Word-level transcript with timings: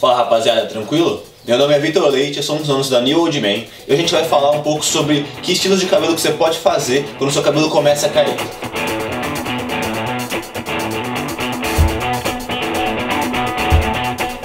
Fala 0.00 0.14
rapaziada, 0.14 0.64
tranquilo? 0.66 1.24
Meu 1.44 1.58
nome 1.58 1.74
é 1.74 1.78
Vitor 1.80 2.08
Leite, 2.08 2.36
eu 2.36 2.42
sou 2.44 2.54
um 2.54 2.58
dos 2.58 2.68
donos 2.68 2.88
da 2.88 3.00
New 3.00 3.18
Old 3.18 3.40
Man 3.40 3.64
e 3.88 3.92
a 3.92 3.96
gente 3.96 4.12
vai 4.12 4.24
falar 4.24 4.52
um 4.52 4.62
pouco 4.62 4.84
sobre 4.84 5.26
que 5.42 5.50
estilos 5.50 5.80
de 5.80 5.86
cabelo 5.86 6.14
que 6.14 6.20
você 6.20 6.30
pode 6.30 6.58
fazer 6.58 7.04
quando 7.18 7.32
seu 7.32 7.42
cabelo 7.42 7.68
começa 7.68 8.06
a 8.06 8.08
cair. 8.08 8.36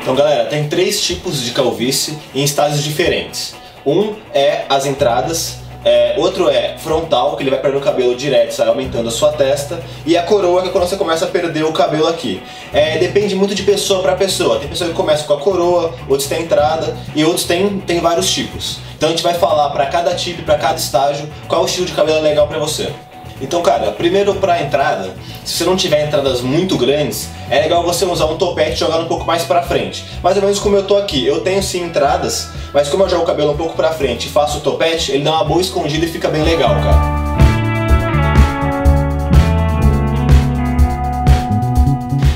Então 0.00 0.14
galera, 0.14 0.46
tem 0.46 0.66
três 0.66 1.02
tipos 1.02 1.42
de 1.42 1.50
calvície 1.50 2.18
em 2.34 2.42
estágios 2.42 2.82
diferentes. 2.82 3.54
Um 3.84 4.14
é 4.32 4.64
as 4.70 4.86
entradas, 4.86 5.58
é, 5.84 6.14
outro 6.16 6.48
é 6.48 6.76
frontal, 6.78 7.36
que 7.36 7.42
ele 7.42 7.50
vai 7.50 7.60
perdendo 7.60 7.80
o 7.80 7.84
cabelo 7.84 8.14
direto, 8.14 8.52
sai 8.52 8.68
aumentando 8.68 9.08
a 9.08 9.12
sua 9.12 9.32
testa. 9.32 9.80
E 10.06 10.16
a 10.16 10.22
coroa, 10.22 10.62
que 10.62 10.68
é 10.68 10.70
quando 10.70 10.88
você 10.88 10.96
começa 10.96 11.24
a 11.24 11.28
perder 11.28 11.64
o 11.64 11.72
cabelo 11.72 12.06
aqui. 12.06 12.42
É, 12.72 12.98
depende 12.98 13.34
muito 13.34 13.54
de 13.54 13.62
pessoa 13.62 14.02
para 14.02 14.14
pessoa. 14.14 14.58
Tem 14.58 14.68
pessoa 14.68 14.88
que 14.88 14.96
começa 14.96 15.24
com 15.24 15.34
a 15.34 15.40
coroa, 15.40 15.92
outros 16.08 16.28
têm 16.28 16.42
entrada 16.42 16.96
e 17.14 17.24
outros 17.24 17.44
têm, 17.44 17.80
têm 17.80 18.00
vários 18.00 18.32
tipos. 18.32 18.78
Então 18.96 19.08
a 19.08 19.12
gente 19.12 19.22
vai 19.22 19.34
falar 19.34 19.70
para 19.70 19.86
cada 19.86 20.14
tipo, 20.14 20.42
para 20.42 20.56
cada 20.56 20.76
estágio, 20.76 21.28
qual 21.46 21.62
o 21.62 21.66
estilo 21.66 21.86
de 21.86 21.92
cabelo 21.92 22.18
é 22.18 22.22
legal 22.22 22.48
para 22.48 22.58
você. 22.58 22.90
Então, 23.40 23.62
cara, 23.62 23.90
primeiro 23.90 24.34
pra 24.36 24.62
entrada, 24.62 25.14
se 25.44 25.54
você 25.54 25.64
não 25.64 25.76
tiver 25.76 26.06
entradas 26.06 26.40
muito 26.40 26.78
grandes, 26.78 27.28
é 27.50 27.60
legal 27.60 27.82
você 27.82 28.04
usar 28.04 28.26
um 28.26 28.36
topete 28.36 28.78
jogando 28.78 29.04
um 29.04 29.08
pouco 29.08 29.24
mais 29.24 29.42
pra 29.42 29.62
frente. 29.62 30.04
Mais 30.22 30.36
ou 30.36 30.42
menos 30.42 30.58
como 30.58 30.76
eu 30.76 30.84
tô 30.84 30.96
aqui. 30.96 31.26
Eu 31.26 31.40
tenho 31.40 31.62
sim 31.62 31.82
entradas, 31.82 32.48
mas 32.72 32.88
como 32.88 33.02
eu 33.02 33.08
jogo 33.08 33.24
o 33.24 33.26
cabelo 33.26 33.52
um 33.52 33.56
pouco 33.56 33.74
pra 33.74 33.90
frente 33.90 34.28
e 34.28 34.30
faço 34.30 34.58
o 34.58 34.60
topete, 34.60 35.12
ele 35.12 35.24
dá 35.24 35.32
uma 35.32 35.44
boa 35.44 35.60
escondida 35.60 36.06
e 36.06 36.08
fica 36.08 36.28
bem 36.28 36.42
legal, 36.42 36.74
cara. 36.76 37.24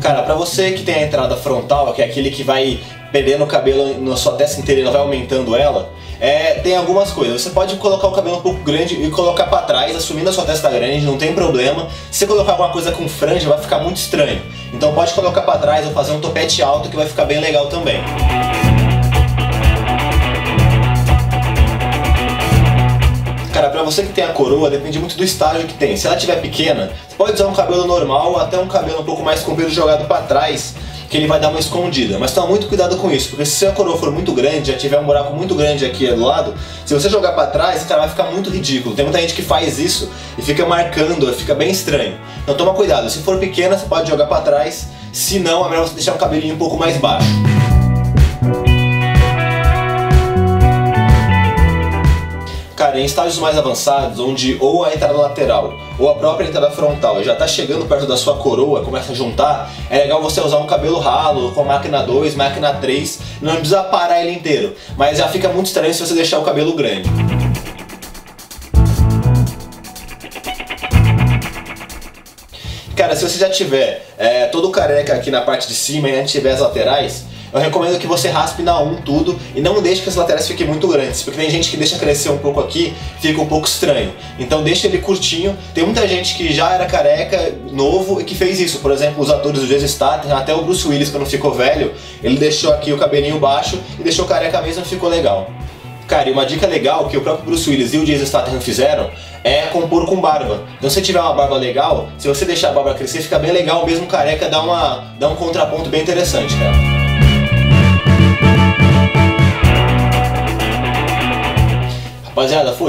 Cara, 0.00 0.22
pra 0.22 0.34
você 0.34 0.72
que 0.72 0.82
tem 0.82 0.94
a 0.96 1.02
entrada 1.02 1.36
frontal, 1.36 1.92
que 1.92 2.02
é 2.02 2.06
aquele 2.06 2.30
que 2.30 2.42
vai 2.42 2.80
perdendo 3.12 3.44
o 3.44 3.46
cabelo 3.46 4.00
na 4.00 4.16
sua 4.16 4.32
testa 4.32 4.60
inteira 4.60 4.80
e 4.80 4.84
vai 4.84 5.00
aumentando 5.00 5.56
ela, 5.56 5.90
é, 6.20 6.54
tem 6.54 6.76
algumas 6.76 7.10
coisas. 7.10 7.40
Você 7.40 7.50
pode 7.50 7.76
colocar 7.76 8.06
o 8.06 8.12
cabelo 8.12 8.38
um 8.38 8.42
pouco 8.42 8.60
grande 8.60 8.94
e 8.94 9.10
colocar 9.10 9.46
para 9.46 9.62
trás, 9.62 9.96
assumindo 9.96 10.28
a 10.28 10.32
sua 10.32 10.44
testa 10.44 10.68
grande, 10.68 11.04
não 11.04 11.16
tem 11.16 11.32
problema. 11.32 11.88
Se 12.10 12.18
você 12.18 12.26
colocar 12.26 12.52
alguma 12.52 12.70
coisa 12.70 12.92
com 12.92 13.08
franja, 13.08 13.48
vai 13.48 13.58
ficar 13.58 13.78
muito 13.80 13.96
estranho. 13.96 14.40
Então 14.72 14.92
pode 14.94 15.12
colocar 15.14 15.42
para 15.42 15.58
trás 15.58 15.86
ou 15.86 15.92
fazer 15.92 16.12
um 16.12 16.20
topete 16.20 16.62
alto 16.62 16.88
que 16.88 16.96
vai 16.96 17.06
ficar 17.06 17.24
bem 17.24 17.40
legal 17.40 17.66
também. 17.66 18.00
Cara, 23.52 23.68
pra 23.68 23.82
você 23.82 24.02
que 24.02 24.12
tem 24.12 24.24
a 24.24 24.28
coroa, 24.28 24.70
depende 24.70 24.98
muito 24.98 25.16
do 25.16 25.24
estágio 25.24 25.66
que 25.66 25.74
tem. 25.74 25.96
Se 25.96 26.06
ela 26.06 26.16
tiver 26.16 26.36
pequena, 26.40 26.92
você 27.08 27.16
pode 27.16 27.32
usar 27.32 27.46
um 27.46 27.52
cabelo 27.52 27.86
normal 27.86 28.38
até 28.38 28.58
um 28.58 28.66
cabelo 28.66 29.00
um 29.00 29.04
pouco 29.04 29.22
mais 29.22 29.40
comprido 29.40 29.70
jogado 29.70 30.06
para 30.06 30.22
trás 30.22 30.74
que 31.10 31.16
ele 31.16 31.26
vai 31.26 31.40
dar 31.40 31.50
uma 31.50 31.58
escondida. 31.58 32.18
Mas 32.18 32.32
toma 32.32 32.46
muito 32.46 32.68
cuidado 32.68 32.96
com 32.96 33.10
isso, 33.10 33.30
porque 33.30 33.44
se 33.44 33.66
a 33.66 33.72
coroa 33.72 33.98
for 33.98 34.12
muito 34.12 34.32
grande, 34.32 34.70
já 34.70 34.78
tiver 34.78 34.98
um 34.98 35.04
buraco 35.04 35.34
muito 35.34 35.56
grande 35.56 35.84
aqui 35.84 36.06
do 36.06 36.24
lado, 36.24 36.54
se 36.86 36.94
você 36.94 37.10
jogar 37.10 37.32
para 37.32 37.48
trás, 37.48 37.82
cara, 37.82 38.02
vai 38.02 38.10
ficar 38.10 38.30
muito 38.30 38.48
ridículo. 38.48 38.94
Tem 38.94 39.04
muita 39.04 39.20
gente 39.20 39.34
que 39.34 39.42
faz 39.42 39.80
isso 39.80 40.08
e 40.38 40.42
fica 40.42 40.64
marcando, 40.64 41.30
fica 41.34 41.54
bem 41.54 41.70
estranho. 41.70 42.16
Então 42.44 42.54
toma 42.54 42.72
cuidado, 42.72 43.10
se 43.10 43.18
for 43.18 43.38
pequena, 43.38 43.76
você 43.76 43.86
pode 43.86 44.08
jogar 44.08 44.26
para 44.26 44.40
trás, 44.40 44.86
se 45.12 45.40
não, 45.40 45.66
é 45.66 45.70
melhor 45.70 45.88
você 45.88 45.94
deixar 45.94 46.14
o 46.14 46.18
cabelinho 46.18 46.54
um 46.54 46.58
pouco 46.58 46.76
mais 46.76 46.96
baixo. 46.96 47.26
Em 53.00 53.04
estágios 53.04 53.38
mais 53.38 53.56
avançados, 53.56 54.20
onde 54.20 54.58
ou 54.60 54.84
a 54.84 54.92
entrada 54.92 55.14
lateral 55.14 55.74
ou 55.98 56.10
a 56.10 56.14
própria 56.14 56.46
entrada 56.46 56.70
frontal 56.70 57.22
já 57.24 57.32
está 57.32 57.48
chegando 57.48 57.86
perto 57.86 58.06
da 58.06 58.16
sua 58.16 58.36
coroa, 58.36 58.84
começa 58.84 59.12
a 59.12 59.14
juntar, 59.14 59.72
é 59.88 59.98
legal 59.98 60.20
você 60.22 60.40
usar 60.40 60.58
um 60.58 60.66
cabelo 60.66 60.98
ralo 60.98 61.52
com 61.52 61.64
máquina 61.64 62.02
2, 62.02 62.34
máquina 62.34 62.74
3, 62.74 63.20
não 63.40 63.54
precisa 63.54 63.82
parar 63.84 64.20
ele 64.20 64.32
inteiro, 64.32 64.74
mas 64.96 65.18
já 65.18 65.28
fica 65.28 65.48
muito 65.48 65.66
estranho 65.66 65.94
se 65.94 66.06
você 66.06 66.14
deixar 66.14 66.38
o 66.38 66.42
cabelo 66.42 66.74
grande. 66.74 67.08
Cara, 72.94 73.16
se 73.16 73.26
você 73.26 73.38
já 73.38 73.48
tiver 73.48 74.06
é, 74.18 74.44
todo 74.46 74.70
careca 74.70 75.14
aqui 75.14 75.30
na 75.30 75.40
parte 75.40 75.66
de 75.66 75.74
cima 75.74 76.10
e 76.10 76.20
antes 76.20 76.32
tiver 76.32 76.52
as 76.52 76.60
laterais, 76.60 77.24
eu 77.52 77.60
recomendo 77.60 77.98
que 77.98 78.06
você 78.06 78.28
raspe 78.28 78.62
na 78.62 78.78
1 78.78 79.02
tudo 79.02 79.38
e 79.54 79.60
não 79.60 79.82
deixe 79.82 80.02
que 80.02 80.08
as 80.08 80.14
laterais 80.14 80.46
fiquem 80.46 80.66
muito 80.66 80.86
grandes, 80.86 81.22
porque 81.22 81.40
tem 81.40 81.50
gente 81.50 81.70
que 81.70 81.76
deixa 81.76 81.98
crescer 81.98 82.30
um 82.30 82.38
pouco 82.38 82.60
aqui, 82.60 82.94
fica 83.20 83.40
um 83.40 83.46
pouco 83.46 83.66
estranho. 83.66 84.12
Então 84.38 84.62
deixa 84.62 84.86
ele 84.86 84.98
curtinho. 84.98 85.56
Tem 85.74 85.84
muita 85.84 86.06
gente 86.06 86.34
que 86.34 86.52
já 86.52 86.72
era 86.72 86.86
careca, 86.86 87.54
novo, 87.72 88.20
e 88.20 88.24
que 88.24 88.34
fez 88.34 88.60
isso. 88.60 88.78
Por 88.78 88.92
exemplo, 88.92 89.22
os 89.22 89.30
atores 89.30 89.60
do 89.60 89.66
Jason 89.66 89.88
Statham, 89.88 90.36
até 90.36 90.54
o 90.54 90.62
Bruce 90.62 90.86
Willis 90.86 91.10
quando 91.10 91.26
ficou 91.26 91.52
velho, 91.52 91.92
ele 92.22 92.36
deixou 92.36 92.72
aqui 92.72 92.92
o 92.92 92.98
cabelinho 92.98 93.38
baixo 93.38 93.78
e 93.98 94.02
deixou 94.02 94.24
careca 94.26 94.60
mesmo 94.62 94.82
e 94.82 94.86
ficou 94.86 95.08
legal. 95.08 95.50
Cara, 96.06 96.28
e 96.28 96.32
uma 96.32 96.44
dica 96.44 96.66
legal 96.66 97.08
que 97.08 97.16
o 97.16 97.20
próprio 97.20 97.46
Bruce 97.46 97.70
Willis 97.70 97.94
e 97.94 97.98
o 97.98 98.04
Jason 98.04 98.26
Statham 98.26 98.60
fizeram 98.60 99.10
é 99.44 99.62
compor 99.66 100.06
com 100.06 100.20
barba. 100.20 100.64
Então 100.76 100.90
se 100.90 101.00
tiver 101.00 101.20
uma 101.20 101.32
barba 101.32 101.56
legal, 101.56 102.08
se 102.18 102.26
você 102.26 102.44
deixar 102.44 102.70
a 102.70 102.72
barba 102.72 102.94
crescer, 102.94 103.22
fica 103.22 103.38
bem 103.38 103.52
legal, 103.52 103.86
mesmo 103.86 104.06
careca 104.06 104.48
dá, 104.48 104.60
uma, 104.60 105.14
dá 105.18 105.28
um 105.28 105.36
contraponto 105.36 105.88
bem 105.88 106.02
interessante, 106.02 106.54
cara. 106.56 106.99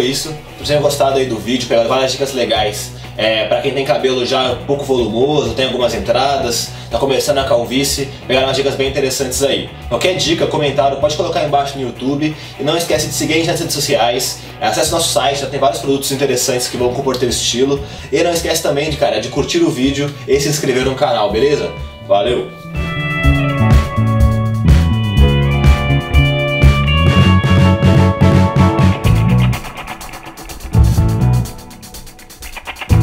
Foi 0.02 0.08
isso. 0.08 0.30
Espero 0.30 0.58
que 0.58 0.68
tenham 0.68 0.82
gostado 0.82 1.20
aí 1.20 1.26
do 1.28 1.38
vídeo, 1.38 1.68
pegaram 1.68 1.88
várias 1.88 2.12
dicas 2.12 2.34
legais. 2.34 2.94
É, 3.18 3.46
para 3.46 3.62
quem 3.62 3.72
tem 3.74 3.86
cabelo 3.86 4.26
já 4.26 4.54
um 4.54 4.66
pouco 4.66 4.84
volumoso, 4.84 5.54
tem 5.54 5.66
algumas 5.66 5.94
entradas, 5.94 6.72
tá 6.90 6.98
começando 6.98 7.38
a 7.38 7.44
calvície, 7.44 8.08
pegaram 8.26 8.48
umas 8.48 8.56
dicas 8.56 8.74
bem 8.74 8.90
interessantes 8.90 9.44
aí. 9.44 9.70
Qualquer 9.90 10.16
dica, 10.16 10.48
comentário, 10.48 10.98
pode 10.98 11.16
colocar 11.16 11.42
aí 11.42 11.46
embaixo 11.46 11.78
no 11.78 11.84
YouTube. 11.84 12.36
E 12.60 12.64
não 12.64 12.76
esquece 12.76 13.08
de 13.08 13.14
seguir 13.14 13.34
a 13.34 13.38
gente 13.38 13.48
nas 13.48 13.60
redes 13.60 13.76
sociais. 13.76 14.40
Acesse 14.60 14.92
nosso 14.92 15.10
site, 15.14 15.42
já 15.42 15.48
tem 15.48 15.60
vários 15.60 15.80
produtos 15.80 16.12
interessantes 16.12 16.68
que 16.68 16.78
vão 16.78 16.94
compor 16.94 17.18
teu 17.18 17.30
estilo. 17.30 17.84
E 18.12 18.24
não 18.24 18.32
esquece 18.32 18.64
também 18.64 18.90
de, 18.90 18.98
cara, 18.98 19.20
de 19.20 19.30
curtir 19.30 19.60
o 19.60 19.70
vídeo 19.70 20.12
e 20.28 20.40
se 20.40 20.50
inscrever 20.50 20.86
no 20.86 20.96
canal, 20.96 21.32
beleza? 21.32 21.72
Valeu! 22.08 22.50